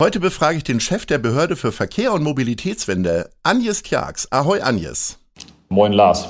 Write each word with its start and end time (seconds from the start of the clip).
Heute 0.00 0.18
befrage 0.18 0.56
ich 0.56 0.64
den 0.64 0.80
Chef 0.80 1.04
der 1.04 1.18
Behörde 1.18 1.56
für 1.56 1.72
Verkehr 1.72 2.14
und 2.14 2.22
Mobilitätswende, 2.22 3.28
Agnes 3.42 3.82
Tjax. 3.82 4.32
Ahoi, 4.32 4.62
Agnes. 4.62 5.18
Moin, 5.68 5.92
Lars. 5.92 6.26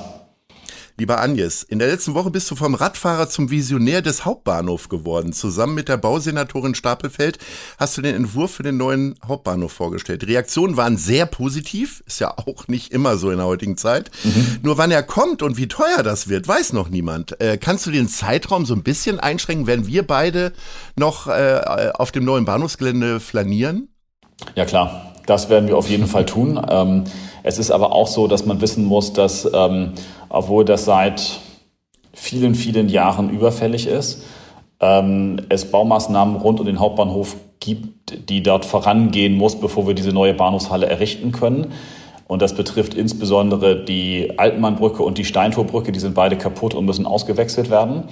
Lieber 1.01 1.19
Agnes, 1.19 1.63
in 1.63 1.79
der 1.79 1.87
letzten 1.87 2.13
Woche 2.13 2.29
bist 2.29 2.51
du 2.51 2.55
vom 2.55 2.75
Radfahrer 2.75 3.27
zum 3.27 3.49
Visionär 3.49 4.03
des 4.03 4.23
Hauptbahnhofs 4.23 4.87
geworden. 4.87 5.33
Zusammen 5.33 5.73
mit 5.73 5.89
der 5.89 5.97
Bausenatorin 5.97 6.75
Stapelfeld 6.75 7.39
hast 7.79 7.97
du 7.97 8.03
den 8.03 8.13
Entwurf 8.13 8.51
für 8.51 8.61
den 8.61 8.77
neuen 8.77 9.15
Hauptbahnhof 9.25 9.71
vorgestellt. 9.71 10.21
Die 10.21 10.27
Reaktionen 10.27 10.77
waren 10.77 10.97
sehr 10.97 11.25
positiv, 11.25 12.03
ist 12.05 12.19
ja 12.19 12.37
auch 12.37 12.67
nicht 12.67 12.91
immer 12.91 13.17
so 13.17 13.31
in 13.31 13.37
der 13.37 13.47
heutigen 13.47 13.77
Zeit. 13.77 14.11
Mhm. 14.23 14.59
Nur 14.61 14.77
wann 14.77 14.91
er 14.91 15.01
kommt 15.01 15.41
und 15.41 15.57
wie 15.57 15.67
teuer 15.67 16.03
das 16.03 16.29
wird, 16.29 16.47
weiß 16.47 16.73
noch 16.73 16.89
niemand. 16.89 17.41
Äh, 17.41 17.57
kannst 17.57 17.87
du 17.87 17.89
den 17.89 18.07
Zeitraum 18.07 18.67
so 18.67 18.75
ein 18.75 18.83
bisschen 18.83 19.19
einschränken? 19.19 19.65
Werden 19.65 19.87
wir 19.87 20.05
beide 20.05 20.53
noch 20.95 21.25
äh, 21.25 21.89
auf 21.95 22.11
dem 22.11 22.25
neuen 22.25 22.45
Bahnhofsgelände 22.45 23.19
flanieren? 23.19 23.87
Ja 24.53 24.65
klar, 24.65 25.10
das 25.25 25.49
werden 25.49 25.67
wir 25.67 25.77
auf 25.77 25.89
jeden 25.89 26.07
Fall 26.07 26.25
tun. 26.25 26.59
Ähm, 26.69 27.03
es 27.43 27.57
ist 27.57 27.71
aber 27.71 27.93
auch 27.93 28.07
so, 28.07 28.27
dass 28.27 28.45
man 28.45 28.61
wissen 28.61 28.85
muss, 28.85 29.13
dass 29.13 29.49
ähm, 29.53 29.93
obwohl 30.29 30.65
das 30.65 30.85
seit 30.85 31.39
vielen, 32.13 32.55
vielen 32.55 32.89
Jahren 32.89 33.29
überfällig 33.29 33.87
ist, 33.87 34.23
ähm, 34.79 35.41
es 35.49 35.69
Baumaßnahmen 35.71 36.35
rund 36.35 36.59
um 36.59 36.65
den 36.65 36.79
Hauptbahnhof 36.79 37.35
gibt, 37.59 38.29
die 38.29 38.43
dort 38.43 38.65
vorangehen 38.65 39.35
muss, 39.35 39.59
bevor 39.59 39.87
wir 39.87 39.93
diese 39.93 40.11
neue 40.11 40.33
Bahnhofshalle 40.33 40.87
errichten 40.87 41.31
können. 41.31 41.71
Und 42.27 42.41
das 42.41 42.55
betrifft 42.55 42.93
insbesondere 42.93 43.83
die 43.83 44.39
Altenmannbrücke 44.39 45.03
und 45.03 45.17
die 45.17 45.25
Steintorbrücke. 45.25 45.91
Die 45.91 45.99
sind 45.99 46.15
beide 46.15 46.37
kaputt 46.37 46.73
und 46.73 46.85
müssen 46.85 47.05
ausgewechselt 47.05 47.69
werden. 47.69 48.05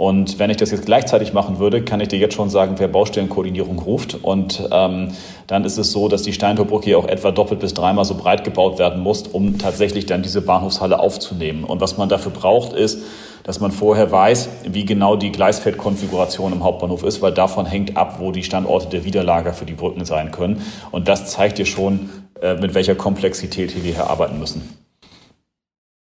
Und 0.00 0.38
wenn 0.38 0.48
ich 0.48 0.56
das 0.56 0.70
jetzt 0.70 0.86
gleichzeitig 0.86 1.34
machen 1.34 1.58
würde, 1.58 1.84
kann 1.84 2.00
ich 2.00 2.08
dir 2.08 2.18
jetzt 2.18 2.32
schon 2.32 2.48
sagen, 2.48 2.76
wer 2.78 2.88
Baustellenkoordinierung 2.88 3.78
ruft. 3.80 4.14
Und 4.14 4.66
ähm, 4.72 5.08
dann 5.46 5.62
ist 5.66 5.76
es 5.76 5.92
so, 5.92 6.08
dass 6.08 6.22
die 6.22 6.32
Steintorbrücke 6.32 6.86
hier 6.86 6.98
auch 6.98 7.06
etwa 7.06 7.32
doppelt 7.32 7.60
bis 7.60 7.74
dreimal 7.74 8.06
so 8.06 8.14
breit 8.14 8.42
gebaut 8.42 8.78
werden 8.78 9.02
muss, 9.02 9.24
um 9.24 9.58
tatsächlich 9.58 10.06
dann 10.06 10.22
diese 10.22 10.40
Bahnhofshalle 10.40 10.98
aufzunehmen. 10.98 11.64
Und 11.64 11.82
was 11.82 11.98
man 11.98 12.08
dafür 12.08 12.32
braucht, 12.32 12.72
ist, 12.72 13.02
dass 13.42 13.60
man 13.60 13.72
vorher 13.72 14.10
weiß, 14.10 14.48
wie 14.70 14.86
genau 14.86 15.16
die 15.16 15.32
Gleisfeldkonfiguration 15.32 16.54
im 16.54 16.64
Hauptbahnhof 16.64 17.02
ist, 17.02 17.20
weil 17.20 17.32
davon 17.32 17.66
hängt 17.66 17.98
ab, 17.98 18.20
wo 18.20 18.32
die 18.32 18.42
Standorte 18.42 18.88
der 18.88 19.04
Widerlager 19.04 19.52
für 19.52 19.66
die 19.66 19.74
Brücken 19.74 20.06
sein 20.06 20.30
können. 20.30 20.62
Und 20.92 21.08
das 21.08 21.30
zeigt 21.30 21.58
dir 21.58 21.66
schon, 21.66 22.08
äh, 22.40 22.54
mit 22.54 22.72
welcher 22.72 22.94
Komplexität 22.94 23.76
wir 23.76 23.92
hier 23.92 24.08
arbeiten 24.08 24.38
müssen. 24.38 24.62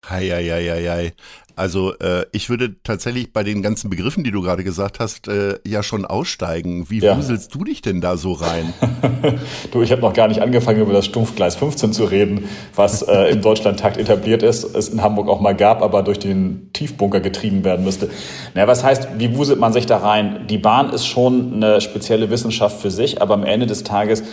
Hei, 0.08 0.28
hei, 0.28 0.44
hei, 0.44 0.88
hei. 0.88 1.12
Also 1.56 1.96
äh, 1.98 2.26
ich 2.32 2.50
würde 2.50 2.74
tatsächlich 2.82 3.32
bei 3.32 3.44
den 3.44 3.62
ganzen 3.62 3.88
Begriffen, 3.88 4.24
die 4.24 4.32
du 4.32 4.42
gerade 4.42 4.64
gesagt 4.64 4.98
hast, 4.98 5.28
äh, 5.28 5.58
ja 5.64 5.84
schon 5.84 6.04
aussteigen. 6.04 6.90
Wie 6.90 6.98
ja. 6.98 7.16
wuselst 7.16 7.54
du 7.54 7.62
dich 7.62 7.80
denn 7.80 8.00
da 8.00 8.16
so 8.16 8.32
rein? 8.32 8.74
du, 9.70 9.82
ich 9.82 9.92
habe 9.92 10.02
noch 10.02 10.12
gar 10.12 10.26
nicht 10.26 10.42
angefangen, 10.42 10.80
über 10.80 10.92
das 10.92 11.04
Stumpfgleis 11.04 11.54
15 11.54 11.92
zu 11.92 12.04
reden, 12.06 12.48
was 12.74 13.02
äh, 13.02 13.30
im 13.30 13.40
Deutschlandtakt 13.40 13.98
etabliert 13.98 14.42
ist, 14.42 14.64
es 14.64 14.88
in 14.88 15.00
Hamburg 15.00 15.28
auch 15.28 15.40
mal 15.40 15.54
gab, 15.54 15.80
aber 15.80 16.02
durch 16.02 16.18
den 16.18 16.70
Tiefbunker 16.72 17.20
getrieben 17.20 17.62
werden 17.62 17.84
müsste. 17.84 18.10
Na, 18.54 18.66
was 18.66 18.82
heißt, 18.82 19.08
wie 19.18 19.36
wuselt 19.36 19.60
man 19.60 19.72
sich 19.72 19.86
da 19.86 19.98
rein? 19.98 20.46
Die 20.48 20.58
Bahn 20.58 20.90
ist 20.90 21.06
schon 21.06 21.54
eine 21.54 21.80
spezielle 21.80 22.30
Wissenschaft 22.30 22.80
für 22.80 22.90
sich, 22.90 23.22
aber 23.22 23.34
am 23.34 23.44
Ende 23.44 23.66
des 23.66 23.84
Tages 23.84 24.24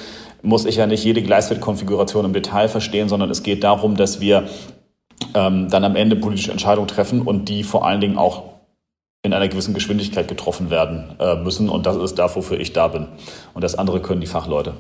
muss 0.42 0.66
ich 0.66 0.78
ja 0.78 0.88
nicht 0.88 1.04
jede 1.04 1.22
Gleisfeldkonfiguration 1.22 2.26
im 2.26 2.34
Detail 2.34 2.68
verstehen, 2.68 3.10
sondern 3.10 3.30
es 3.30 3.44
geht 3.44 3.64
darum, 3.64 3.96
dass 3.96 4.20
wir 4.20 4.50
ähm, 5.34 5.70
dann 5.70 5.84
am 5.84 5.96
Ende 5.96 6.16
politische 6.16 6.52
Entscheidungen 6.52 6.88
treffen 6.88 7.22
und 7.22 7.46
die 7.46 7.64
vor 7.64 7.86
allen 7.86 8.02
Dingen 8.02 8.18
auch 8.18 8.44
in 9.24 9.34
einer 9.34 9.48
gewissen 9.48 9.74
Geschwindigkeit 9.74 10.28
getroffen 10.28 10.70
werden 10.70 11.16
äh, 11.20 11.36
müssen. 11.36 11.70
Und 11.70 11.86
das 11.86 11.96
ist 11.98 12.16
da, 12.16 12.34
wofür 12.36 12.60
ich 12.60 12.74
da 12.74 12.88
bin. 12.88 13.08
Und 13.54 13.64
das 13.64 13.76
andere 13.76 14.02
können 14.02 14.22
die 14.22 14.28
Fachleute. 14.28 14.74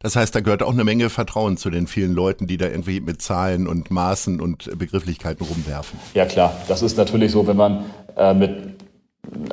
Das 0.00 0.14
heißt, 0.14 0.34
da 0.34 0.40
gehört 0.40 0.62
auch 0.62 0.72
eine 0.72 0.84
Menge 0.84 1.10
Vertrauen 1.10 1.56
zu 1.56 1.70
den 1.70 1.86
vielen 1.86 2.12
Leuten, 2.12 2.46
die 2.46 2.56
da 2.56 2.66
irgendwie 2.66 3.00
mit 3.00 3.20
Zahlen 3.20 3.66
und 3.66 3.90
Maßen 3.90 4.40
und 4.40 4.78
Begrifflichkeiten 4.78 5.44
rumwerfen. 5.44 5.98
Ja 6.14 6.24
klar, 6.24 6.56
das 6.68 6.82
ist 6.82 6.96
natürlich 6.96 7.32
so, 7.32 7.46
wenn 7.46 7.56
man 7.56 7.84
äh, 8.16 8.32
mit 8.32 8.78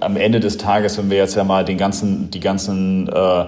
am 0.02 0.18
Ende 0.18 0.40
des 0.40 0.58
Tages, 0.58 0.98
wenn 0.98 1.10
wir 1.10 1.18
jetzt 1.18 1.36
ja 1.36 1.44
mal 1.44 1.66
den 1.66 1.78
ganzen, 1.78 2.30
die 2.30 2.40
ganzen 2.40 3.08
äh, 3.10 3.46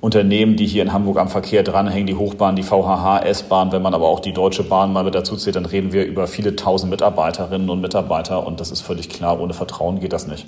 Unternehmen, 0.00 0.56
die 0.56 0.66
hier 0.66 0.82
in 0.82 0.92
Hamburg 0.92 1.18
am 1.18 1.28
Verkehr 1.28 1.62
dranhängen, 1.62 2.06
die 2.06 2.14
Hochbahn, 2.14 2.56
die 2.56 2.62
VHH, 2.62 3.20
S-Bahn, 3.24 3.72
wenn 3.72 3.82
man 3.82 3.94
aber 3.94 4.08
auch 4.08 4.20
die 4.20 4.32
Deutsche 4.32 4.62
Bahn 4.62 4.92
mal 4.92 5.04
mit 5.04 5.14
dazu 5.14 5.36
zählt, 5.36 5.56
dann 5.56 5.66
reden 5.66 5.92
wir 5.92 6.04
über 6.04 6.26
viele 6.26 6.56
tausend 6.56 6.90
Mitarbeiterinnen 6.90 7.68
und 7.68 7.80
Mitarbeiter 7.80 8.46
und 8.46 8.58
das 8.58 8.70
ist 8.70 8.80
völlig 8.80 9.10
klar, 9.10 9.38
ohne 9.38 9.52
Vertrauen 9.52 10.00
geht 10.00 10.12
das 10.12 10.26
nicht. 10.26 10.46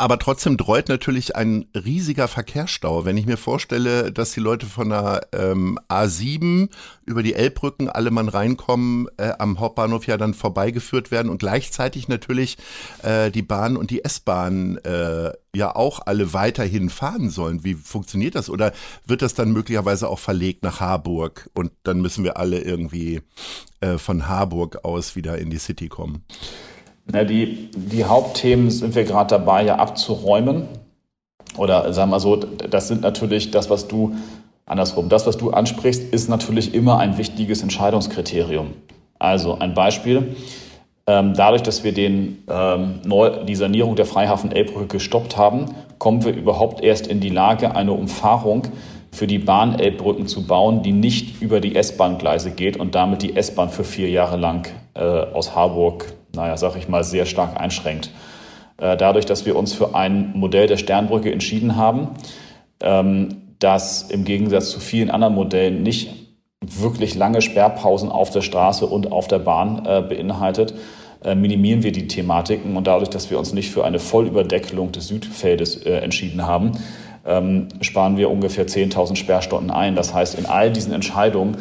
Aber 0.00 0.20
trotzdem 0.20 0.56
dreut 0.56 0.88
natürlich 0.88 1.34
ein 1.34 1.66
riesiger 1.74 2.28
Verkehrsstau. 2.28 3.04
Wenn 3.04 3.16
ich 3.16 3.26
mir 3.26 3.36
vorstelle, 3.36 4.12
dass 4.12 4.30
die 4.30 4.38
Leute 4.38 4.64
von 4.64 4.90
der 4.90 5.26
ähm, 5.32 5.76
A7 5.88 6.70
über 7.04 7.24
die 7.24 7.34
Elbbrücken 7.34 7.88
alle 7.88 8.12
Mann 8.12 8.28
reinkommen, 8.28 9.08
äh, 9.16 9.32
am 9.40 9.58
Hauptbahnhof 9.58 10.06
ja 10.06 10.16
dann 10.16 10.34
vorbeigeführt 10.34 11.10
werden 11.10 11.28
und 11.28 11.38
gleichzeitig 11.38 12.06
natürlich 12.06 12.58
äh, 13.02 13.32
die 13.32 13.42
Bahn 13.42 13.76
und 13.76 13.90
die 13.90 14.04
S-Bahn 14.04 14.76
äh, 14.84 15.32
ja 15.52 15.74
auch 15.74 15.98
alle 16.06 16.32
weiterhin 16.32 16.90
fahren 16.90 17.28
sollen. 17.28 17.64
Wie 17.64 17.74
funktioniert 17.74 18.36
das? 18.36 18.48
Oder 18.50 18.72
wird 19.04 19.20
das 19.20 19.34
dann 19.34 19.50
möglicherweise 19.50 20.08
auch 20.08 20.20
verlegt 20.20 20.62
nach 20.62 20.78
Harburg 20.78 21.50
und 21.54 21.72
dann 21.82 22.00
müssen 22.00 22.22
wir 22.22 22.36
alle 22.36 22.60
irgendwie 22.60 23.22
äh, 23.80 23.98
von 23.98 24.28
Harburg 24.28 24.84
aus 24.84 25.16
wieder 25.16 25.38
in 25.38 25.50
die 25.50 25.58
City 25.58 25.88
kommen? 25.88 26.24
Na, 27.10 27.24
die, 27.24 27.70
die 27.74 28.04
Hauptthemen 28.04 28.70
sind 28.70 28.94
wir 28.94 29.04
gerade 29.04 29.30
dabei, 29.30 29.64
ja 29.64 29.76
abzuräumen. 29.76 30.68
Oder 31.56 31.92
sagen 31.92 32.10
wir 32.10 32.20
so, 32.20 32.36
das 32.36 32.88
sind 32.88 33.00
natürlich 33.00 33.50
das, 33.50 33.70
was 33.70 33.88
du, 33.88 34.14
andersrum, 34.66 35.08
das, 35.08 35.26
was 35.26 35.38
du 35.38 35.50
ansprichst, 35.50 36.12
ist 36.12 36.28
natürlich 36.28 36.74
immer 36.74 36.98
ein 36.98 37.16
wichtiges 37.16 37.62
Entscheidungskriterium. 37.62 38.74
Also 39.18 39.58
ein 39.58 39.72
Beispiel. 39.72 40.36
Ähm, 41.06 41.32
dadurch, 41.34 41.62
dass 41.62 41.82
wir 41.82 41.92
den, 41.92 42.44
ähm, 42.48 43.00
die 43.46 43.54
Sanierung 43.54 43.96
der 43.96 44.04
Freihafen-Elbbrücke 44.04 44.98
gestoppt 44.98 45.38
haben, 45.38 45.74
kommen 45.98 46.22
wir 46.22 46.34
überhaupt 46.34 46.84
erst 46.84 47.06
in 47.06 47.20
die 47.20 47.30
Lage, 47.30 47.74
eine 47.74 47.92
Umfahrung 47.92 48.68
für 49.10 49.26
die 49.26 49.38
Bahn-Elbbrücken 49.38 50.26
zu 50.26 50.46
bauen, 50.46 50.82
die 50.82 50.92
nicht 50.92 51.40
über 51.40 51.60
die 51.60 51.74
S-Bahn-Gleise 51.74 52.50
geht 52.50 52.76
und 52.76 52.94
damit 52.94 53.22
die 53.22 53.34
S-Bahn 53.34 53.70
für 53.70 53.84
vier 53.84 54.10
Jahre 54.10 54.36
lang 54.36 54.68
äh, 54.92 55.00
aus 55.00 55.56
Harburg 55.56 56.12
naja, 56.38 56.56
sag 56.56 56.76
ich 56.76 56.88
mal, 56.88 57.04
sehr 57.04 57.26
stark 57.26 57.60
einschränkt. 57.60 58.10
Äh, 58.78 58.96
dadurch, 58.96 59.26
dass 59.26 59.44
wir 59.44 59.56
uns 59.56 59.72
für 59.74 59.94
ein 59.94 60.32
Modell 60.34 60.68
der 60.68 60.76
Sternbrücke 60.76 61.32
entschieden 61.32 61.76
haben, 61.76 62.10
ähm, 62.80 63.42
das 63.58 64.02
im 64.02 64.24
Gegensatz 64.24 64.70
zu 64.70 64.78
vielen 64.78 65.10
anderen 65.10 65.34
Modellen 65.34 65.82
nicht 65.82 66.14
wirklich 66.60 67.16
lange 67.16 67.42
Sperrpausen 67.42 68.08
auf 68.10 68.30
der 68.30 68.42
Straße 68.42 68.86
und 68.86 69.10
auf 69.10 69.26
der 69.26 69.40
Bahn 69.40 69.84
äh, 69.84 70.02
beinhaltet, 70.02 70.74
äh, 71.24 71.34
minimieren 71.34 71.82
wir 71.82 71.90
die 71.90 72.06
Thematiken 72.06 72.76
und 72.76 72.86
dadurch, 72.86 73.10
dass 73.10 73.30
wir 73.30 73.38
uns 73.38 73.52
nicht 73.52 73.70
für 73.70 73.84
eine 73.84 73.98
Vollüberdeckelung 73.98 74.92
des 74.92 75.08
Südfeldes 75.08 75.76
entschieden 75.82 76.46
haben, 76.46 76.72
ähm, 77.26 77.68
sparen 77.80 78.16
wir 78.16 78.30
ungefähr 78.30 78.66
10.000 78.66 79.16
Sperrstunden 79.16 79.72
ein. 79.72 79.96
Das 79.96 80.14
heißt, 80.14 80.38
in 80.38 80.46
all 80.46 80.70
diesen 80.72 80.92
Entscheidungen 80.92 81.56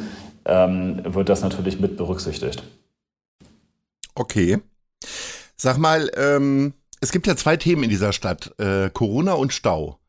ähm, 0.45 1.01
wird 1.03 1.29
das 1.29 1.41
natürlich 1.41 1.79
mit 1.79 1.97
berücksichtigt. 1.97 2.61
Okay. 4.17 4.59
Sag 5.55 5.77
mal, 5.77 6.11
ähm, 6.15 6.73
Es 6.99 7.11
gibt 7.11 7.27
ja 7.27 7.35
zwei 7.35 7.57
Themen 7.57 7.83
in 7.83 7.89
dieser 7.89 8.11
Stadt, 8.11 8.53
äh, 8.59 8.89
Corona 8.89 9.33
und 9.33 9.53
Stau. 9.53 9.99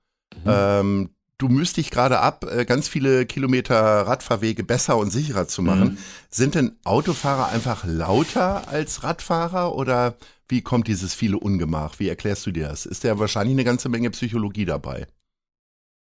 Mhm. 0.45 0.51
Ähm, 0.51 1.11
du 1.37 1.49
müsst 1.49 1.77
dich 1.77 1.91
gerade 1.91 2.21
ab, 2.21 2.47
äh, 2.51 2.65
ganz 2.65 2.89
viele 2.89 3.27
Kilometer 3.27 3.77
Radfahrwege 3.77 4.65
besser 4.65 4.97
und 4.97 5.11
sicherer 5.11 5.47
zu 5.47 5.61
machen. 5.61 5.81
Mhm. 5.81 5.99
Sind 6.31 6.55
denn 6.55 6.77
Autofahrer 6.85 7.49
einfach 7.51 7.85
lauter 7.85 8.69
als 8.69 9.03
Radfahrer 9.05 9.75
oder 9.75 10.17
wie 10.49 10.63
kommt 10.63 10.89
dieses 10.89 11.13
viele 11.13 11.39
Ungemach? 11.39 11.99
Wie 11.99 12.09
erklärst 12.09 12.47
du 12.47 12.53
dir 12.53 12.69
das? 12.69 12.87
Ist 12.87 13.05
ja 13.05 13.19
wahrscheinlich 13.19 13.55
eine 13.55 13.65
ganze 13.65 13.91
Menge 13.91 14.11
Psychologie 14.11 14.65
dabei. 14.65 15.07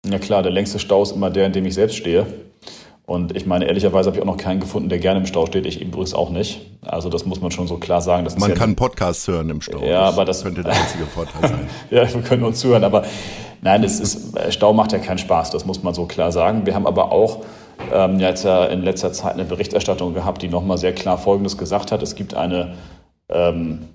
Ja 0.06 0.18
klar, 0.18 0.42
der 0.42 0.52
längste 0.52 0.78
Stau 0.78 1.02
ist 1.02 1.12
immer 1.12 1.28
der, 1.28 1.44
in 1.44 1.52
dem 1.52 1.66
ich 1.66 1.74
selbst 1.74 1.96
stehe. 1.96 2.26
Und 3.10 3.36
ich 3.36 3.44
meine, 3.44 3.64
ehrlicherweise 3.64 4.06
habe 4.06 4.18
ich 4.18 4.22
auch 4.22 4.26
noch 4.26 4.36
keinen 4.36 4.60
gefunden, 4.60 4.88
der 4.88 5.00
gerne 5.00 5.18
im 5.18 5.26
Stau 5.26 5.44
steht. 5.44 5.66
Ich 5.66 5.82
übrigens 5.82 6.14
auch 6.14 6.30
nicht. 6.30 6.60
Also 6.82 7.08
das 7.08 7.26
muss 7.26 7.40
man 7.40 7.50
schon 7.50 7.66
so 7.66 7.76
klar 7.76 8.00
sagen. 8.00 8.24
man 8.38 8.50
ja 8.50 8.54
kann 8.54 8.76
Podcasts 8.76 9.26
hören 9.26 9.50
im 9.50 9.60
Stau. 9.60 9.84
Ja, 9.84 10.02
das 10.02 10.14
aber 10.14 10.24
das 10.24 10.42
könnte 10.44 10.62
der 10.62 10.74
einzige 10.74 11.06
Vorteil 11.06 11.50
sein. 11.50 11.68
ja, 11.90 12.14
wir 12.14 12.22
können 12.22 12.44
uns 12.44 12.60
zuhören. 12.60 12.84
Aber 12.84 13.02
nein, 13.62 13.82
es 13.82 13.98
ist, 13.98 14.38
Stau 14.50 14.72
macht 14.74 14.92
ja 14.92 15.00
keinen 15.00 15.18
Spaß. 15.18 15.50
Das 15.50 15.66
muss 15.66 15.82
man 15.82 15.92
so 15.92 16.06
klar 16.06 16.30
sagen. 16.30 16.66
Wir 16.66 16.76
haben 16.76 16.86
aber 16.86 17.10
auch 17.10 17.40
ähm, 17.92 18.20
jetzt 18.20 18.44
ja 18.44 18.66
in 18.66 18.82
letzter 18.82 19.12
Zeit 19.12 19.32
eine 19.32 19.44
Berichterstattung 19.44 20.14
gehabt, 20.14 20.40
die 20.42 20.48
nochmal 20.48 20.78
sehr 20.78 20.94
klar 20.94 21.18
Folgendes 21.18 21.58
gesagt 21.58 21.90
hat. 21.90 22.04
Es 22.04 22.14
gibt 22.14 22.34
eine 22.34 22.74
ähm, 23.28 23.88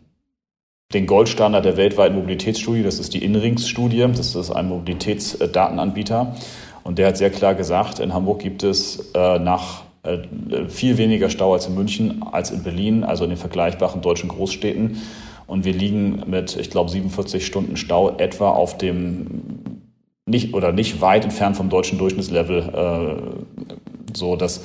den 0.94 1.08
Goldstandard 1.08 1.64
der 1.64 1.78
weltweiten 1.78 2.16
Mobilitätsstudie, 2.16 2.84
das 2.84 3.00
ist 3.00 3.14
die 3.14 3.24
INRINGS-Studie, 3.24 4.08
das 4.16 4.36
ist 4.36 4.52
ein 4.52 4.68
Mobilitätsdatenanbieter. 4.70 6.36
Und 6.86 7.00
der 7.00 7.08
hat 7.08 7.18
sehr 7.18 7.32
klar 7.32 7.56
gesagt, 7.56 8.00
in 8.00 8.14
Hamburg 8.14 8.40
gibt 8.40 8.62
es 8.62 9.12
äh, 9.16 9.40
nach 9.40 9.82
äh, 10.04 10.20
viel 10.68 11.00
weniger 11.00 11.32
Stau 11.32 11.54
als 11.54 11.66
in 11.66 11.74
München, 11.74 12.22
als 12.32 12.52
in 12.52 12.62
Berlin, 12.62 13.04
also 13.04 13.24
in 13.24 13.32
den 13.32 13.40
vergleichbaren 13.40 14.02
deutschen 14.02 14.30
Großstädten. 14.30 15.02
Und 15.48 15.66
wir 15.66 15.74
liegen 15.74 16.22
mit, 16.28 16.56
ich 16.56 16.70
glaube, 16.70 16.92
47 16.92 17.44
Stunden 17.44 17.76
Stau 17.76 18.16
etwa 18.18 18.52
auf 18.52 18.78
dem 18.78 19.82
nicht 20.28 20.54
oder 20.54 20.72
nicht 20.72 21.02
weit 21.02 21.24
entfernt 21.24 21.58
vom 21.58 21.70
deutschen 21.70 21.98
Durchschnittslevel, 21.98 22.60
äh, 22.62 24.16
so 24.16 24.36
dass 24.36 24.64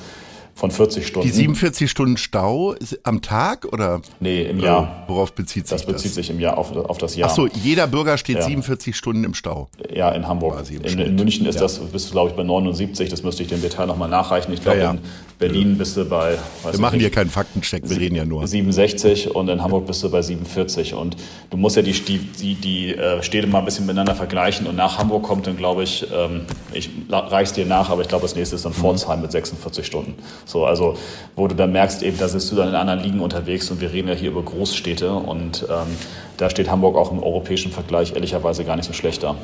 von 0.55 0.71
40 0.71 1.07
Stunden. 1.07 1.27
Die 1.27 1.33
47 1.33 1.89
Stunden 1.89 2.17
Stau 2.17 2.75
am 3.03 3.21
Tag 3.21 3.65
oder? 3.71 4.01
Nee, 4.19 4.43
im 4.43 4.59
Jahr. 4.59 5.05
Worauf 5.07 5.33
bezieht 5.33 5.67
sich 5.67 5.77
das? 5.77 5.85
Das 5.85 5.93
bezieht 5.93 6.13
sich 6.13 6.29
im 6.29 6.39
Jahr 6.39 6.57
auf, 6.57 6.75
auf 6.75 6.97
das 6.97 7.15
Jahr. 7.15 7.29
Ach 7.29 7.35
so, 7.35 7.47
jeder 7.47 7.87
Bürger 7.87 8.17
steht 8.17 8.37
ja. 8.37 8.43
47 8.43 8.95
Stunden 8.95 9.23
im 9.23 9.33
Stau. 9.33 9.69
Ja, 9.93 10.11
in 10.11 10.27
Hamburg. 10.27 10.63
In, 10.69 10.99
in, 10.99 11.15
München 11.15 11.45
ist 11.45 11.55
ja. 11.55 11.61
das, 11.61 11.79
bist 11.79 12.09
du 12.09 12.11
glaube 12.11 12.29
ich 12.29 12.35
bei 12.35 12.43
79, 12.43 13.09
das 13.09 13.23
müsste 13.23 13.43
ich 13.43 13.49
dem 13.49 13.61
Detail 13.61 13.87
nochmal 13.87 14.09
nachreichen. 14.09 14.53
Ich 14.53 14.61
glaube, 14.61 14.79
ja, 14.79 14.91
in 14.91 14.99
Berlin 15.41 15.75
bist 15.75 15.97
du 15.97 16.05
bei. 16.05 16.37
Wir 16.69 16.79
machen 16.79 16.99
hier 16.99 17.09
keinen 17.09 17.31
Faktencheck, 17.31 17.89
wir 17.89 17.97
reden 17.97 18.15
ja 18.15 18.25
nur. 18.25 18.45
67 18.47 19.33
und 19.33 19.49
in 19.49 19.63
Hamburg 19.63 19.87
bist 19.87 20.03
du 20.03 20.11
bei 20.11 20.21
47. 20.21 20.93
Und 20.93 21.17
du 21.49 21.57
musst 21.57 21.75
ja 21.75 21.81
die, 21.81 21.93
die, 21.93 22.19
die, 22.19 22.53
die 22.53 22.95
äh, 22.95 23.23
Städte 23.23 23.47
mal 23.47 23.59
ein 23.59 23.65
bisschen 23.65 23.87
miteinander 23.87 24.13
vergleichen. 24.13 24.67
Und 24.67 24.75
nach 24.75 24.99
Hamburg 24.99 25.23
kommt 25.23 25.47
dann, 25.47 25.57
glaube 25.57 25.81
ich, 25.81 26.05
ähm, 26.13 26.41
ich 26.71 26.91
reich's 27.09 27.53
dir 27.53 27.65
nach, 27.65 27.89
aber 27.89 28.03
ich 28.03 28.07
glaube, 28.07 28.21
das 28.21 28.35
nächste 28.35 28.55
ist 28.55 28.65
dann 28.65 28.73
mhm. 28.73 28.77
Pforzheim 28.77 29.21
mit 29.21 29.31
46 29.31 29.83
Stunden. 29.83 30.13
So, 30.45 30.65
also, 30.65 30.95
wo 31.35 31.47
du 31.47 31.55
dann 31.55 31.71
merkst, 31.71 32.03
eben, 32.03 32.19
da 32.19 32.27
bist 32.27 32.51
du 32.51 32.55
dann 32.55 32.69
in 32.69 32.75
anderen 32.75 32.99
Ligen 32.99 33.19
unterwegs 33.19 33.71
und 33.71 33.81
wir 33.81 33.91
reden 33.91 34.09
ja 34.09 34.13
hier 34.13 34.29
über 34.29 34.43
Großstädte 34.43 35.11
und 35.11 35.65
ähm, 35.69 35.97
da 36.37 36.51
steht 36.51 36.69
Hamburg 36.69 36.95
auch 36.95 37.11
im 37.11 37.21
europäischen 37.21 37.71
Vergleich 37.71 38.13
ehrlicherweise 38.13 38.63
gar 38.63 38.75
nicht 38.75 38.85
so 38.85 38.93
schlecht 38.93 39.23
da. 39.23 39.35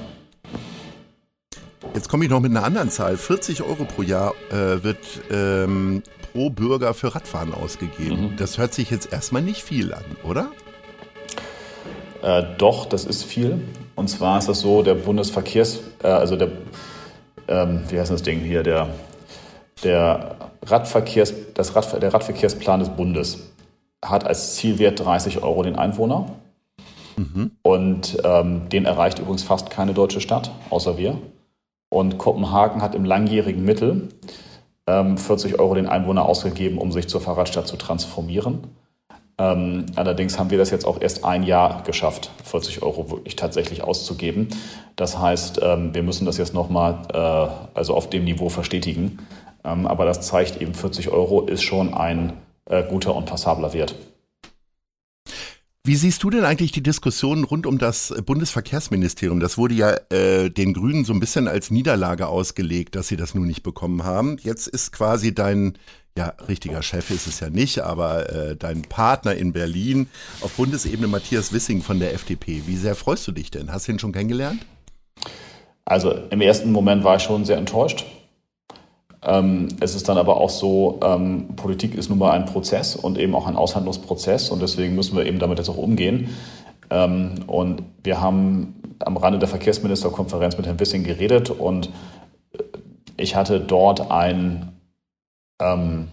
Jetzt 1.98 2.10
komme 2.10 2.26
ich 2.26 2.30
noch 2.30 2.42
mit 2.42 2.52
einer 2.52 2.64
anderen 2.64 2.92
Zahl. 2.92 3.18
40 3.18 3.64
Euro 3.64 3.84
pro 3.84 4.04
Jahr 4.04 4.36
äh, 4.52 4.84
wird 4.84 5.00
ähm, 5.32 6.04
pro 6.32 6.52
Bürger 6.52 6.94
für 6.94 7.16
Radfahren 7.16 7.56
ausgegeben. 7.56 8.34
Mhm. 8.34 8.38
Das 8.38 8.60
hört 8.60 8.76
sich 8.76 8.92
jetzt 8.92 9.12
erstmal 9.12 9.42
nicht 9.42 9.64
viel 9.64 9.92
an, 9.96 10.04
oder? 10.24 10.52
Äh, 12.22 12.44
doch, 12.60 12.86
das 12.86 13.04
ist 13.04 13.24
viel. 13.24 13.62
Und 13.96 14.10
zwar 14.10 14.38
ist 14.38 14.48
das 14.48 14.60
so, 14.60 14.84
der 14.84 14.94
Bundesverkehrs, 14.94 15.80
äh, 16.04 16.08
also 16.10 16.36
der, 16.36 16.50
ähm, 17.48 17.82
wie 17.90 18.00
heißt 18.00 18.12
das 18.12 18.22
Ding 18.22 18.42
hier, 18.42 18.62
der, 18.62 18.90
der 19.84 20.36
Radverkehrs, 20.68 21.34
das 21.56 21.76
Rad, 21.76 22.00
der 22.00 22.14
Radverkehrsplan 22.14 22.80
des 22.80 22.90
Bundes 22.90 23.40
hat 24.06 24.24
als 24.24 24.54
Zielwert 24.54 25.00
30 25.00 25.42
Euro 25.42 25.64
den 25.64 25.76
Einwohner. 25.76 26.28
Mhm. 27.16 27.54
Und 27.64 28.20
ähm, 28.24 28.70
den 28.70 28.86
erreicht 28.86 29.18
übrigens 29.18 29.42
fast 29.42 29.72
keine 29.72 29.96
deutsche 29.96 30.22
Stadt, 30.22 30.52
außer 30.70 31.00
wir. 31.00 31.18
Und 31.90 32.18
Kopenhagen 32.18 32.82
hat 32.82 32.96
im 32.96 33.06
langjährigen 33.06 33.64
Mittel 33.64 34.10
ähm, 34.88 35.18
40 35.18 35.60
Euro 35.60 35.76
den 35.76 35.88
Einwohner 35.88 36.26
ausgegeben, 36.26 36.78
um 36.78 36.92
sich 36.92 37.08
zur 37.08 37.22
Fahrradstadt 37.22 37.68
zu 37.68 37.78
transformieren. 37.78 38.68
Ähm, 39.40 39.86
allerdings 39.96 40.40
haben 40.40 40.50
wir 40.50 40.58
das 40.58 40.72
jetzt 40.72 40.86
auch 40.86 41.00
erst 41.00 41.24
ein 41.24 41.44
Jahr 41.44 41.84
geschafft, 41.84 42.32
40 42.44 42.82
Euro 42.82 43.12
wirklich 43.12 43.36
tatsächlich 43.36 43.84
auszugeben. 43.84 44.48
Das 44.96 45.20
heißt, 45.20 45.60
ähm, 45.62 45.94
wir 45.94 46.02
müssen 46.02 46.26
das 46.26 46.38
jetzt 46.38 46.56
nochmal 46.56 47.04
äh, 47.14 47.78
also 47.78 47.94
auf 47.94 48.10
dem 48.10 48.24
Niveau 48.24 48.50
verstetigen. 48.50 49.20
Ähm, 49.64 49.86
aber 49.86 50.06
das 50.06 50.22
zeigt 50.22 50.60
eben, 50.60 50.74
40 50.74 51.10
Euro 51.10 51.42
ist 51.42 51.62
schon 51.62 51.94
ein 51.94 52.34
äh, 52.66 52.84
guter 52.84 53.16
und 53.16 53.26
passabler 53.26 53.74
Wert. 53.74 53.94
Wie 55.88 55.96
siehst 55.96 56.22
du 56.22 56.30
denn 56.30 56.44
eigentlich 56.44 56.74
die 56.74 56.84
Diskussion 56.84 57.46
rund 57.46 57.66
um 57.66 57.78
das 57.78 58.14
Bundesverkehrsministerium? 58.26 59.40
Das 59.40 59.58
wurde 59.58 59.74
ja 59.74 59.96
äh, 60.10 60.50
den 60.50 60.74
Grünen 60.74 61.06
so 61.06 61.14
ein 61.14 61.22
bisschen 61.22 61.48
als 61.48 61.72
Niederlage 61.72 62.28
ausgelegt, 62.28 62.96
dass 62.96 63.08
sie 63.08 63.16
das 63.16 63.34
nun 63.34 63.48
nicht 63.48 63.64
bekommen 63.64 64.04
haben. 64.04 64.36
Jetzt 64.42 64.68
ist 64.68 64.92
quasi 64.92 65.34
dein, 65.34 65.78
ja, 66.18 66.34
richtiger 66.50 66.84
Chef 66.84 67.10
ist 67.10 67.26
es 67.26 67.40
ja 67.40 67.50
nicht, 67.50 67.80
aber 67.80 68.30
äh, 68.30 68.58
dein 68.58 68.82
Partner 68.82 69.34
in 69.36 69.54
Berlin 69.54 70.10
auf 70.42 70.52
Bundesebene 70.58 71.08
Matthias 71.08 71.54
Wissing 71.54 71.82
von 71.82 72.02
der 72.02 72.14
FDP. 72.14 72.64
Wie 72.66 72.76
sehr 72.76 72.94
freust 72.94 73.26
du 73.26 73.32
dich 73.32 73.50
denn? 73.50 73.72
Hast 73.72 73.88
du 73.88 73.94
ihn 73.94 74.00
schon 74.00 74.12
kennengelernt? 74.12 74.66
Also 75.86 76.12
im 76.12 76.42
ersten 76.42 76.74
Moment 76.74 77.06
war 77.06 77.16
ich 77.16 77.24
schon 77.24 77.46
sehr 77.46 77.56
enttäuscht. 77.56 78.06
Ähm, 79.24 79.70
es 79.80 79.96
ist 79.96 80.08
dann 80.10 80.18
aber 80.18 80.38
auch 80.38 80.50
so, 80.50 81.00
ähm, 81.04 81.56
Politik 81.56 81.96
ist 81.96 82.10
nun 82.10 82.20
mal 82.20 82.32
ein 82.32 82.46
Prozess 82.46 82.96
und 82.96 83.18
eben 83.18 83.36
auch 83.36 83.48
ein 83.48 83.56
Aushandlungsprozess 83.56 84.50
und 84.52 84.62
deswegen 84.62 84.96
müssen 84.96 85.18
wir 85.18 85.26
eben 85.26 85.40
damit 85.40 85.58
jetzt 85.58 85.70
auch 85.70 85.78
umgehen. 85.78 86.30
Ähm, 86.90 87.32
und 87.48 87.84
wir 88.04 88.22
haben 88.22 88.76
am 89.00 89.18
Rande 89.18 89.40
der 89.40 89.48
Verkehrsministerkonferenz 89.48 90.58
mit 90.58 90.66
Herrn 90.66 90.80
Wissing 90.80 91.04
geredet 91.04 91.50
und 91.50 91.90
äh, 92.54 92.64
ich 93.18 93.36
hatte 93.36 93.60
dort 93.60 94.12
einen 94.12 94.78
ähm, 95.60 96.10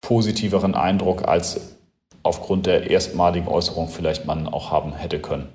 positiveren 0.00 0.74
Eindruck, 0.74 1.26
als 1.26 1.76
aufgrund 2.22 2.66
der 2.66 2.90
erstmaligen 2.90 3.48
Äußerung 3.48 3.88
vielleicht 3.88 4.26
man 4.26 4.46
auch 4.46 4.70
haben 4.70 4.92
hätte 4.92 5.18
können. 5.18 5.48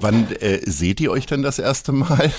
Wann 0.00 0.26
äh, 0.40 0.58
seht 0.64 1.00
ihr 1.00 1.10
euch 1.10 1.26
denn 1.26 1.42
das 1.42 1.58
erste 1.58 1.92
Mal? 1.92 2.30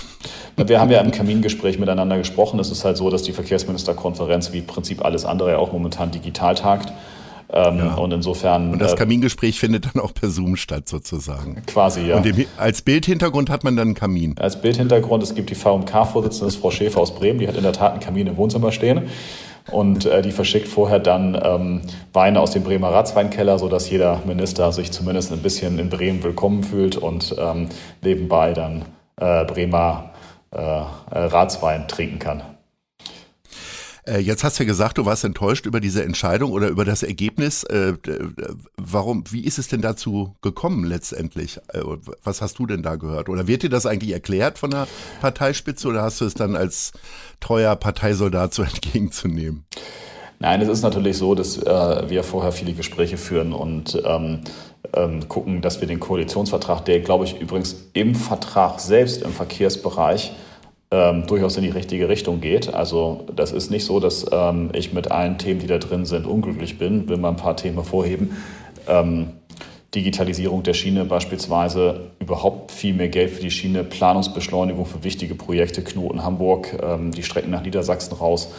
Wir 0.57 0.79
haben 0.79 0.91
ja 0.91 0.99
im 1.01 1.11
Kamingespräch 1.11 1.79
miteinander 1.79 2.17
gesprochen. 2.17 2.59
Es 2.59 2.71
ist 2.71 2.83
halt 2.83 2.97
so, 2.97 3.09
dass 3.09 3.23
die 3.23 3.33
Verkehrsministerkonferenz 3.33 4.51
wie 4.51 4.59
im 4.59 4.67
Prinzip 4.67 5.03
alles 5.03 5.25
andere 5.25 5.51
ja 5.51 5.57
auch 5.57 5.71
momentan 5.71 6.11
digital 6.11 6.55
tagt. 6.55 6.91
Ähm, 7.53 7.77
ja. 7.77 7.95
Und 7.95 8.13
insofern. 8.13 8.71
Und 8.71 8.79
das 8.79 8.93
äh, 8.93 8.95
Kamingespräch 8.95 9.59
findet 9.59 9.85
dann 9.85 10.01
auch 10.01 10.13
per 10.13 10.29
Zoom 10.29 10.55
statt, 10.55 10.87
sozusagen. 10.87 11.61
Quasi, 11.67 12.01
ja. 12.01 12.17
Und 12.17 12.25
dem, 12.25 12.45
als 12.57 12.81
Bildhintergrund 12.81 13.49
hat 13.49 13.63
man 13.63 13.75
dann 13.75 13.89
einen 13.89 13.95
Kamin. 13.95 14.35
Als 14.39 14.61
Bildhintergrund, 14.61 15.21
es 15.21 15.35
gibt 15.35 15.49
die 15.49 15.55
VMK-Vorsitzende, 15.55 16.53
Frau 16.53 16.71
Schäfer 16.71 17.01
aus 17.01 17.13
Bremen, 17.13 17.39
die 17.39 17.47
hat 17.47 17.57
in 17.57 17.63
der 17.63 17.73
Tat 17.73 17.91
einen 17.91 18.01
Kamin 18.01 18.27
im 18.27 18.37
Wohnzimmer 18.37 18.71
stehen 18.71 19.09
und 19.71 20.05
äh, 20.05 20.21
die 20.21 20.31
verschickt 20.31 20.67
vorher 20.67 20.99
dann 20.99 21.39
ähm, 21.41 21.81
Weine 22.13 22.39
aus 22.39 22.51
dem 22.51 22.63
Bremer 22.63 22.89
Ratsweinkeller, 22.89 23.57
sodass 23.59 23.89
jeder 23.89 24.21
Minister 24.25 24.71
sich 24.71 24.91
zumindest 24.91 25.31
ein 25.31 25.41
bisschen 25.41 25.79
in 25.79 25.89
Bremen 25.89 26.23
willkommen 26.23 26.63
fühlt 26.63 26.97
und 26.97 27.35
ähm, 27.39 27.69
nebenbei 28.01 28.53
dann 28.53 28.85
äh, 29.17 29.45
Bremer 29.45 30.11
äh, 30.51 30.57
äh 30.57 30.83
Ratswein 31.11 31.87
trinken 31.87 32.19
kann. 32.19 32.41
Äh, 34.11 34.19
jetzt 34.19 34.43
hast 34.43 34.59
du 34.59 34.63
ja 34.63 34.67
gesagt, 34.67 34.97
du 34.97 35.05
warst 35.05 35.23
enttäuscht 35.23 35.65
über 35.65 35.79
diese 35.79 36.03
Entscheidung 36.03 36.51
oder 36.51 36.67
über 36.67 36.85
das 36.85 37.03
Ergebnis. 37.03 37.63
Äh, 37.63 37.93
warum, 38.77 39.23
wie 39.31 39.45
ist 39.45 39.57
es 39.57 39.67
denn 39.69 39.81
dazu 39.81 40.35
gekommen 40.41 40.83
letztendlich? 40.83 41.59
Was 42.23 42.41
hast 42.41 42.59
du 42.59 42.65
denn 42.65 42.83
da 42.83 42.95
gehört? 42.95 43.29
Oder 43.29 43.47
wird 43.47 43.63
dir 43.63 43.69
das 43.69 43.85
eigentlich 43.85 44.11
erklärt 44.11 44.57
von 44.57 44.71
der 44.71 44.87
Parteispitze 45.21 45.87
oder 45.87 46.01
hast 46.01 46.19
du 46.19 46.25
es 46.25 46.33
dann 46.33 46.55
als 46.55 46.91
treuer 47.39 47.75
Parteisoldat 47.75 48.53
so 48.53 48.63
entgegenzunehmen? 48.63 49.65
Nein, 50.39 50.59
es 50.61 50.69
ist 50.69 50.81
natürlich 50.81 51.17
so, 51.17 51.35
dass 51.35 51.57
äh, 51.57 52.09
wir 52.09 52.23
vorher 52.23 52.51
viele 52.51 52.73
Gespräche 52.73 53.17
führen 53.17 53.53
und 53.53 54.01
ähm, 54.03 54.39
ähm, 54.93 55.29
gucken, 55.29 55.61
dass 55.61 55.81
wir 55.81 55.87
den 55.87 55.99
Koalitionsvertrag, 55.99 56.83
der, 56.85 56.99
glaube 57.01 57.25
ich, 57.25 57.39
übrigens 57.39 57.75
im 57.93 58.15
Vertrag 58.15 58.79
selbst 58.79 59.21
im 59.21 59.31
Verkehrsbereich 59.31 60.33
ähm, 60.91 61.25
durchaus 61.25 61.55
in 61.57 61.63
die 61.63 61.69
richtige 61.69 62.09
Richtung 62.09 62.41
geht. 62.41 62.73
Also 62.73 63.25
das 63.33 63.51
ist 63.53 63.71
nicht 63.71 63.85
so, 63.85 63.99
dass 63.99 64.25
ähm, 64.31 64.69
ich 64.73 64.93
mit 64.93 65.09
allen 65.09 65.37
Themen, 65.37 65.59
die 65.59 65.67
da 65.67 65.77
drin 65.77 66.05
sind, 66.05 66.27
unglücklich 66.27 66.77
bin. 66.77 67.07
Will 67.07 67.17
mal 67.17 67.29
ein 67.29 67.37
paar 67.37 67.55
Themen 67.55 67.75
hervorheben. 67.75 68.35
Ähm, 68.87 69.29
Digitalisierung 69.95 70.63
der 70.63 70.73
Schiene 70.73 71.03
beispielsweise, 71.03 72.11
überhaupt 72.19 72.71
viel 72.71 72.93
mehr 72.93 73.09
Geld 73.09 73.29
für 73.29 73.41
die 73.41 73.51
Schiene, 73.51 73.83
Planungsbeschleunigung 73.83 74.85
für 74.85 75.03
wichtige 75.03 75.35
Projekte, 75.35 75.83
Knoten 75.83 76.23
Hamburg, 76.23 76.77
ähm, 76.81 77.11
die 77.11 77.23
Strecken 77.23 77.51
nach 77.51 77.61
Niedersachsen 77.61 78.13
raus, 78.13 78.53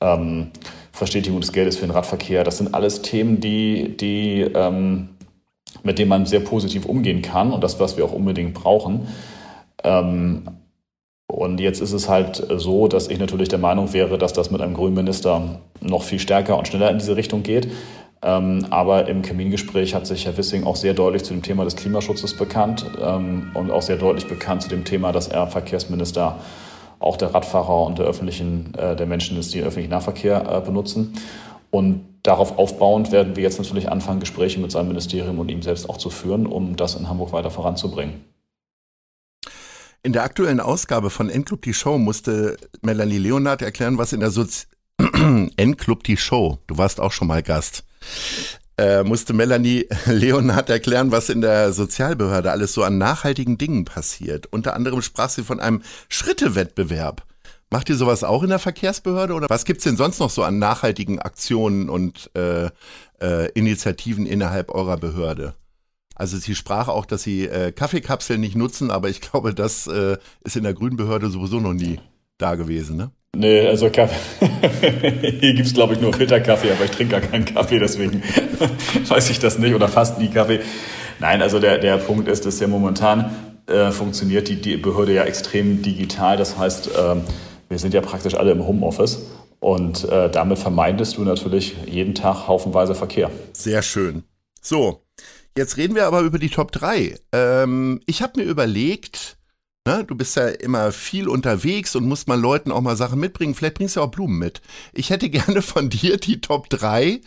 ähm, 0.00 0.48
Verstetigung 0.90 1.40
des 1.40 1.52
Geldes 1.52 1.76
für 1.76 1.86
den 1.86 1.92
Radverkehr. 1.92 2.42
Das 2.42 2.58
sind 2.58 2.74
alles 2.74 3.02
Themen, 3.02 3.40
die, 3.40 3.96
die 3.96 4.40
ähm, 4.40 5.10
mit 5.84 5.98
dem 5.98 6.08
man 6.08 6.26
sehr 6.26 6.40
positiv 6.40 6.84
umgehen 6.86 7.22
kann 7.22 7.52
und 7.52 7.62
das, 7.62 7.78
was 7.78 7.96
wir 7.96 8.04
auch 8.04 8.12
unbedingt 8.12 8.54
brauchen. 8.54 9.06
Ähm, 9.84 10.42
und 11.28 11.60
jetzt 11.60 11.80
ist 11.80 11.92
es 11.92 12.08
halt 12.08 12.46
so, 12.56 12.88
dass 12.88 13.08
ich 13.08 13.18
natürlich 13.18 13.48
der 13.48 13.58
Meinung 13.58 13.92
wäre, 13.92 14.16
dass 14.18 14.32
das 14.32 14.50
mit 14.50 14.60
einem 14.60 14.74
grünen 14.74 14.94
Minister 14.94 15.60
noch 15.80 16.02
viel 16.02 16.18
stärker 16.18 16.56
und 16.56 16.68
schneller 16.68 16.90
in 16.90 16.98
diese 16.98 17.16
Richtung 17.16 17.42
geht. 17.42 17.68
Ähm, 18.22 18.66
aber 18.70 19.08
im 19.08 19.22
Kamingespräch 19.22 19.94
hat 19.94 20.06
sich 20.06 20.24
Herr 20.24 20.36
Wissing 20.36 20.64
auch 20.64 20.76
sehr 20.76 20.94
deutlich 20.94 21.24
zu 21.24 21.34
dem 21.34 21.42
Thema 21.42 21.64
des 21.64 21.76
Klimaschutzes 21.76 22.36
bekannt 22.36 22.86
ähm, 23.00 23.50
und 23.54 23.70
auch 23.70 23.82
sehr 23.82 23.96
deutlich 23.96 24.26
bekannt 24.26 24.62
zu 24.62 24.68
dem 24.68 24.84
Thema, 24.84 25.12
dass 25.12 25.28
er 25.28 25.46
Verkehrsminister 25.46 26.38
auch 26.98 27.16
der 27.16 27.34
Radfahrer 27.34 27.84
und 27.84 27.98
der 27.98 28.06
öffentlichen, 28.06 28.72
äh, 28.74 28.96
der 28.96 29.06
Menschen 29.06 29.38
ist, 29.38 29.52
die 29.52 29.58
den 29.58 29.66
öffentlichen 29.66 29.90
Nahverkehr 29.90 30.48
äh, 30.50 30.60
benutzen. 30.64 31.12
Und 31.70 32.06
darauf 32.22 32.58
aufbauend 32.58 33.12
werden 33.12 33.36
wir 33.36 33.42
jetzt 33.42 33.58
natürlich 33.58 33.90
anfangen, 33.90 34.20
Gespräche 34.20 34.58
mit 34.60 34.70
seinem 34.70 34.88
Ministerium 34.88 35.38
und 35.38 35.50
ihm 35.50 35.60
selbst 35.60 35.90
auch 35.90 35.98
zu 35.98 36.08
führen, 36.08 36.46
um 36.46 36.76
das 36.76 36.94
in 36.94 37.08
Hamburg 37.08 37.32
weiter 37.32 37.50
voranzubringen. 37.50 38.24
In 40.06 40.12
der 40.12 40.22
aktuellen 40.22 40.60
Ausgabe 40.60 41.10
von 41.10 41.28
N-Club 41.28 41.62
die 41.62 41.74
Show 41.74 41.98
musste 41.98 42.56
Melanie 42.80 43.18
Leonard 43.18 43.60
erklären, 43.60 43.98
was 43.98 44.12
in 44.12 44.20
der 44.20 44.30
Sozi 44.30 44.66
N-Club 45.56 46.04
die 46.04 46.16
Show, 46.16 46.60
du 46.68 46.78
warst 46.78 47.00
auch 47.00 47.10
schon 47.10 47.26
mal 47.26 47.42
Gast, 47.42 47.82
äh, 48.78 49.02
musste 49.02 49.32
Melanie 49.32 49.88
Leonard 50.06 50.70
erklären, 50.70 51.10
was 51.10 51.28
in 51.28 51.40
der 51.40 51.72
Sozialbehörde 51.72 52.52
alles 52.52 52.72
so 52.72 52.84
an 52.84 52.98
nachhaltigen 52.98 53.58
Dingen 53.58 53.84
passiert. 53.84 54.46
Unter 54.52 54.74
anderem 54.76 55.02
sprach 55.02 55.28
sie 55.28 55.42
von 55.42 55.58
einem 55.58 55.82
Schrittewettbewerb. 56.08 57.24
Macht 57.70 57.88
ihr 57.88 57.96
sowas 57.96 58.22
auch 58.22 58.44
in 58.44 58.50
der 58.50 58.60
Verkehrsbehörde 58.60 59.34
oder 59.34 59.50
was 59.50 59.64
gibt's 59.64 59.82
denn 59.82 59.96
sonst 59.96 60.20
noch 60.20 60.30
so 60.30 60.44
an 60.44 60.60
nachhaltigen 60.60 61.18
Aktionen 61.18 61.90
und 61.90 62.30
äh, 62.36 62.70
äh, 63.20 63.50
Initiativen 63.54 64.24
innerhalb 64.24 64.70
eurer 64.70 64.98
Behörde? 64.98 65.56
Also 66.16 66.38
sie 66.38 66.54
sprach 66.54 66.88
auch, 66.88 67.04
dass 67.04 67.22
sie 67.22 67.44
äh, 67.44 67.72
Kaffeekapseln 67.72 68.40
nicht 68.40 68.56
nutzen, 68.56 68.90
aber 68.90 69.08
ich 69.10 69.20
glaube, 69.20 69.54
das 69.54 69.86
äh, 69.86 70.16
ist 70.42 70.56
in 70.56 70.64
der 70.64 70.74
Grünen 70.74 70.96
Behörde 70.96 71.28
sowieso 71.28 71.60
noch 71.60 71.74
nie 71.74 72.00
da 72.38 72.54
gewesen, 72.54 72.96
ne? 72.96 73.10
Nee, 73.36 73.66
also 73.66 73.90
Kaffee. 73.90 74.16
Hier 75.40 75.54
gibt's 75.54 75.74
glaube 75.74 75.92
ich, 75.92 76.00
nur 76.00 76.14
Filterkaffee, 76.14 76.72
aber 76.72 76.86
ich 76.86 76.90
trinke 76.90 77.12
gar 77.12 77.20
keinen 77.20 77.44
Kaffee, 77.44 77.78
deswegen 77.78 78.22
weiß 79.08 79.28
ich 79.28 79.38
das 79.38 79.58
nicht 79.58 79.74
oder 79.74 79.88
fast 79.88 80.18
nie 80.18 80.28
Kaffee. 80.28 80.60
Nein, 81.20 81.42
also 81.42 81.58
der, 81.58 81.78
der 81.78 81.98
Punkt 81.98 82.28
ist, 82.28 82.46
dass 82.46 82.60
ja 82.60 82.66
momentan 82.66 83.30
äh, 83.66 83.90
funktioniert 83.90 84.48
die, 84.48 84.56
die 84.56 84.78
Behörde 84.78 85.12
ja 85.12 85.24
extrem 85.24 85.82
digital. 85.82 86.38
Das 86.38 86.56
heißt, 86.56 86.88
äh, 86.88 87.16
wir 87.68 87.78
sind 87.78 87.92
ja 87.92 88.00
praktisch 88.00 88.34
alle 88.34 88.52
im 88.52 88.66
Homeoffice 88.66 89.26
und 89.60 90.04
äh, 90.08 90.30
damit 90.30 90.58
vermeidest 90.58 91.18
du 91.18 91.22
natürlich 91.22 91.76
jeden 91.86 92.14
Tag 92.14 92.48
haufenweise 92.48 92.94
Verkehr. 92.94 93.30
Sehr 93.52 93.82
schön. 93.82 94.22
So, 94.62 95.02
jetzt 95.56 95.76
reden 95.76 95.94
wir 95.94 96.06
aber 96.06 96.20
über 96.20 96.38
die 96.38 96.50
Top 96.50 96.72
3. 96.72 97.18
Ähm, 97.32 98.00
ich 98.06 98.22
habe 98.22 98.40
mir 98.40 98.46
überlegt, 98.46 99.38
ne, 99.86 100.04
du 100.04 100.14
bist 100.14 100.36
ja 100.36 100.48
immer 100.48 100.92
viel 100.92 101.28
unterwegs 101.28 101.96
und 101.96 102.06
musst 102.06 102.28
mal 102.28 102.38
Leuten 102.38 102.70
auch 102.70 102.80
mal 102.80 102.96
Sachen 102.96 103.18
mitbringen. 103.18 103.54
Vielleicht 103.54 103.76
bringst 103.76 103.96
du 103.96 104.02
auch 104.02 104.10
Blumen 104.10 104.38
mit. 104.38 104.60
Ich 104.92 105.10
hätte 105.10 105.30
gerne 105.30 105.62
von 105.62 105.88
dir 105.88 106.18
die 106.18 106.40
Top 106.40 106.68
3 106.70 107.20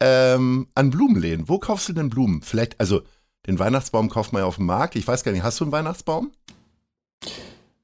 ähm, 0.00 0.68
an 0.74 0.90
Blumenläden. 0.90 1.48
Wo 1.48 1.58
kaufst 1.58 1.88
du 1.88 1.92
denn 1.92 2.10
Blumen? 2.10 2.42
Vielleicht, 2.42 2.78
also 2.80 3.02
den 3.46 3.58
Weihnachtsbaum 3.58 4.08
kauft 4.08 4.32
man 4.32 4.42
ja 4.42 4.46
auf 4.46 4.56
dem 4.56 4.66
Markt. 4.66 4.96
Ich 4.96 5.06
weiß 5.06 5.24
gar 5.24 5.32
nicht, 5.32 5.42
hast 5.42 5.60
du 5.60 5.64
einen 5.64 5.72
Weihnachtsbaum? 5.72 6.30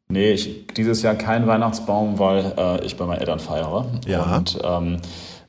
Nee, 0.08 0.32
ich, 0.32 0.66
dieses 0.68 1.02
Jahr 1.02 1.14
kein 1.14 1.46
Weihnachtsbaum, 1.46 2.18
weil 2.18 2.52
äh, 2.56 2.84
ich 2.84 2.96
bei 2.96 3.06
meinen 3.06 3.20
Eltern 3.20 3.38
feiere. 3.38 3.86
Ja. 4.06 4.36
Und 4.36 4.58
ähm, 4.62 5.00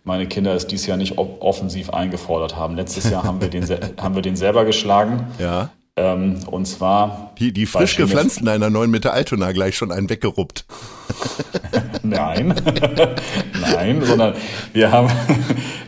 meine 0.03 0.27
Kinder 0.27 0.53
es 0.55 0.67
dieses 0.67 0.87
Jahr 0.87 0.97
nicht 0.97 1.17
offensiv 1.17 1.91
eingefordert 1.91 2.55
haben. 2.55 2.75
Letztes 2.75 3.09
Jahr 3.09 3.23
haben 3.23 3.41
wir 3.41 3.49
den, 3.49 3.65
haben 4.01 4.15
wir 4.15 4.21
den 4.21 4.35
selber 4.35 4.65
geschlagen. 4.65 5.27
Ja. 5.39 5.69
Ähm, 5.97 6.39
und 6.49 6.65
zwar. 6.65 7.31
Die, 7.37 7.51
die 7.51 7.65
frisch 7.65 7.97
gepflanzten 7.97 8.47
einer 8.47 8.69
neuen 8.69 8.91
Mitte 8.91 9.11
Altona 9.11 9.51
gleich 9.51 9.75
schon 9.75 9.91
einen 9.91 10.09
weggeruppt. 10.09 10.65
Nein, 12.03 12.55
nein, 13.61 14.01
sondern 14.03 14.33
wir 14.73 14.91
haben, 14.91 15.07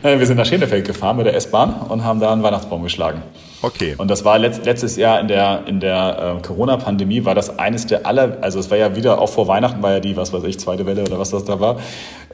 wir 0.02 0.26
sind 0.26 0.36
nach 0.36 0.46
Schenefeld 0.46 0.86
gefahren 0.86 1.16
mit 1.16 1.26
der 1.26 1.34
S-Bahn 1.34 1.74
und 1.88 2.04
haben 2.04 2.20
da 2.20 2.32
einen 2.32 2.42
Weihnachtsbaum 2.42 2.84
geschlagen. 2.84 3.22
Okay. 3.62 3.94
Und 3.98 4.08
das 4.08 4.24
war 4.24 4.38
letzt, 4.38 4.64
letztes 4.64 4.96
Jahr 4.96 5.20
in 5.20 5.28
der, 5.28 5.62
in 5.66 5.80
der 5.80 6.36
äh, 6.38 6.46
Corona-Pandemie, 6.46 7.24
war 7.24 7.34
das 7.34 7.58
eines 7.58 7.86
der 7.86 8.06
aller, 8.06 8.38
also 8.42 8.58
es 8.58 8.70
war 8.70 8.78
ja 8.78 8.94
wieder, 8.94 9.20
auch 9.20 9.28
vor 9.28 9.48
Weihnachten 9.48 9.82
war 9.82 9.92
ja 9.92 10.00
die, 10.00 10.16
was 10.16 10.32
weiß 10.32 10.44
ich, 10.44 10.58
zweite 10.60 10.86
Welle 10.86 11.02
oder 11.02 11.18
was 11.18 11.30
das 11.30 11.44
da 11.44 11.58
war, 11.58 11.80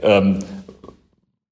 ähm, 0.02 0.40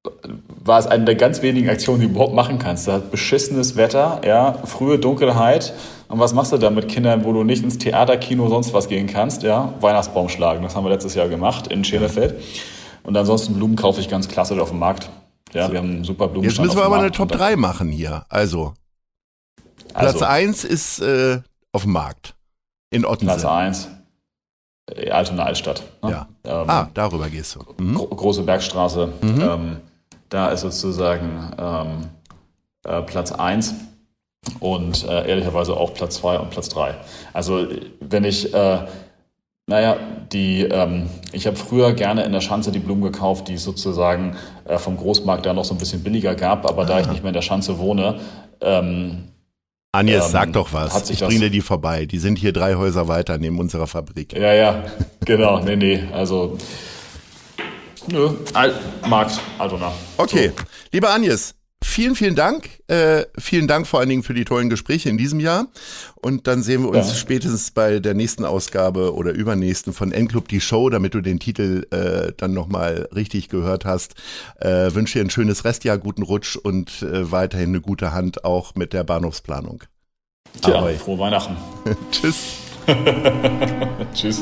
war 0.03 0.79
es 0.79 0.87
eine 0.87 1.05
der 1.05 1.15
ganz 1.15 1.41
wenigen 1.41 1.69
Aktionen, 1.69 2.01
die 2.01 2.07
du 2.07 2.13
überhaupt 2.13 2.33
machen 2.33 2.57
kannst. 2.57 2.87
Da 2.87 2.93
hat 2.93 3.11
beschissenes 3.11 3.75
Wetter, 3.75 4.21
ja, 4.25 4.53
frühe 4.65 4.97
Dunkelheit. 4.97 5.73
Und 6.07 6.19
was 6.19 6.33
machst 6.33 6.51
du 6.51 6.57
da 6.57 6.69
mit 6.69 6.87
Kindern, 6.87 7.25
wo 7.25 7.33
du 7.33 7.43
nicht 7.43 7.63
ins 7.63 7.77
Theater, 7.77 8.17
Kino, 8.17 8.47
sonst 8.49 8.73
was 8.73 8.87
gehen 8.87 9.07
kannst? 9.07 9.43
Ja, 9.43 9.73
Weihnachtsbaum 9.81 10.29
schlagen. 10.29 10.63
Das 10.63 10.75
haben 10.75 10.85
wir 10.85 10.89
letztes 10.89 11.15
Jahr 11.15 11.27
gemacht 11.27 11.67
in 11.67 11.83
Schenefeld. 11.83 12.41
Und 13.03 13.15
ansonsten 13.17 13.55
Blumen 13.55 13.75
kaufe 13.75 13.99
ich 13.99 14.09
ganz 14.09 14.27
klassisch 14.27 14.59
auf 14.59 14.69
dem 14.69 14.79
Markt. 14.79 15.09
Ja, 15.53 15.67
so. 15.67 15.73
wir 15.73 15.79
haben 15.79 16.03
super 16.03 16.27
Blumen. 16.27 16.47
Jetzt 16.47 16.59
müssen 16.59 16.77
wir 16.77 16.85
aber 16.85 16.99
eine 16.99 17.11
Top 17.11 17.31
3 17.31 17.55
machen 17.55 17.89
hier. 17.89 18.25
Also, 18.29 18.73
Platz 19.93 20.13
also, 20.13 20.25
1 20.25 20.63
ist 20.63 20.99
äh, 20.99 21.41
auf 21.71 21.83
dem 21.83 21.91
Markt. 21.91 22.35
In 22.91 23.05
Ottensen. 23.05 23.27
Platz 23.27 23.45
1. 23.45 23.89
Äh, 24.95 25.09
Altona 25.11 25.43
Altstadt. 25.43 25.83
Ne? 26.03 26.11
Ja. 26.11 26.27
Ähm, 26.45 26.69
ah, 26.69 26.89
darüber 26.93 27.29
gehst 27.29 27.55
du. 27.55 27.83
Mhm. 27.83 27.97
Große 27.97 28.43
Bergstraße. 28.43 29.13
Mhm. 29.21 29.41
Ähm, 29.41 29.77
da 30.29 30.49
ist 30.49 30.61
sozusagen 30.61 31.51
ähm, 31.57 32.07
äh, 32.85 33.01
Platz 33.01 33.31
1 33.31 33.75
und 34.59 35.03
äh, 35.07 35.27
ehrlicherweise 35.27 35.75
auch 35.75 35.93
Platz 35.93 36.15
2 36.15 36.39
und 36.39 36.49
Platz 36.49 36.69
3. 36.69 36.95
Also 37.33 37.67
wenn 37.99 38.23
ich, 38.23 38.53
äh, 38.53 38.85
naja, 39.67 39.97
die, 40.31 40.63
ähm, 40.63 41.09
ich 41.31 41.45
habe 41.45 41.57
früher 41.57 41.93
gerne 41.93 42.23
in 42.23 42.31
der 42.31 42.41
Schanze 42.41 42.71
die 42.71 42.79
Blumen 42.79 43.01
gekauft, 43.01 43.47
die 43.47 43.55
es 43.55 43.63
sozusagen 43.63 44.35
äh, 44.65 44.77
vom 44.77 44.97
Großmarkt 44.97 45.45
da 45.45 45.53
noch 45.53 45.65
so 45.65 45.73
ein 45.73 45.77
bisschen 45.77 46.03
billiger 46.03 46.35
gab, 46.35 46.67
aber 46.67 46.83
ah. 46.83 46.85
da 46.85 46.99
ich 46.99 47.07
nicht 47.07 47.21
mehr 47.21 47.29
in 47.29 47.35
der 47.35 47.41
Schanze 47.41 47.77
wohne, 47.77 48.19
ähm, 48.61 49.29
Agnes, 49.91 50.25
ähm, 50.25 50.31
sag 50.31 50.53
doch 50.53 50.71
was. 50.71 51.09
Ich 51.09 51.19
bringe 51.19 51.39
dir 51.39 51.49
die 51.49 51.61
vorbei. 51.61 52.05
Die 52.05 52.19
sind 52.19 52.37
hier 52.37 52.53
drei 52.53 52.75
Häuser 52.75 53.07
weiter 53.07 53.39
neben 53.39 53.59
unserer 53.59 53.87
Fabrik. 53.87 54.33
Ja, 54.33 54.53
ja, 54.53 54.83
genau. 55.25 55.61
Nee, 55.61 55.77
nee. 55.77 56.03
Also, 56.13 56.57
nö. 58.11 58.29
Al 58.53 58.73
Markt, 59.07 59.39
Altona. 59.57 59.91
Okay. 60.17 60.51
So. 60.55 60.63
Lieber 60.91 61.09
Agnes, 61.09 61.55
vielen, 61.83 62.15
vielen 62.15 62.35
Dank. 62.35 62.69
Äh, 62.87 63.25
vielen 63.37 63.67
Dank 63.67 63.87
vor 63.87 63.99
allen 63.99 64.09
Dingen 64.09 64.23
für 64.23 64.33
die 64.33 64.45
tollen 64.45 64.69
Gespräche 64.69 65.09
in 65.09 65.17
diesem 65.17 65.39
Jahr. 65.39 65.67
Und 66.15 66.47
dann 66.47 66.63
sehen 66.63 66.83
wir 66.83 66.89
uns 66.89 67.09
ja. 67.09 67.15
spätestens 67.15 67.71
bei 67.71 67.99
der 67.99 68.13
nächsten 68.13 68.45
Ausgabe 68.45 69.13
oder 69.13 69.31
übernächsten 69.31 69.93
von 69.93 70.11
N-Club 70.11 70.47
die 70.47 70.61
Show, 70.61 70.89
damit 70.89 71.13
du 71.13 71.21
den 71.21 71.39
Titel 71.39 71.85
äh, 71.91 72.33
dann 72.37 72.53
nochmal 72.53 73.07
richtig 73.13 73.49
gehört 73.49 73.85
hast. 73.85 74.15
Äh, 74.59 74.93
wünsche 74.93 75.19
dir 75.19 75.25
ein 75.25 75.29
schönes 75.29 75.65
Restjahr, 75.65 75.97
guten 75.97 76.23
Rutsch 76.23 76.55
und 76.55 77.01
äh, 77.01 77.31
weiterhin 77.31 77.69
eine 77.69 77.81
gute 77.81 78.11
Hand 78.11 78.43
auch 78.43 78.75
mit 78.75 78.93
der 78.93 79.03
Bahnhofsplanung. 79.03 79.83
Tja, 80.61 80.75
Ahoi. 80.75 80.95
frohe 80.95 81.19
Weihnachten. 81.19 81.55
Tschüss. 82.11 82.57
Tschüss. 84.13 84.41